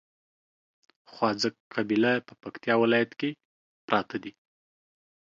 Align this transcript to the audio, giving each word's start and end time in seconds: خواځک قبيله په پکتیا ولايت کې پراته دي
خواځک 1.11 1.55
قبيله 1.73 2.13
په 2.27 2.33
پکتیا 2.41 2.73
ولايت 2.83 3.11
کې 3.19 3.29
پراته 3.87 4.17
دي 4.23 4.33